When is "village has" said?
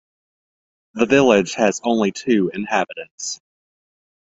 1.05-1.79